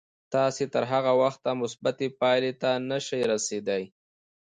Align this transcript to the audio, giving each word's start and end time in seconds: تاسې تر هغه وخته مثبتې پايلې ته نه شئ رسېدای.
تاسې 0.33 0.63
تر 0.73 0.83
هغه 0.91 1.11
وخته 1.21 1.49
مثبتې 1.61 2.07
پايلې 2.19 2.53
ته 2.61 2.71
نه 2.89 2.97
شئ 3.07 3.21
رسېدای. 3.31 3.83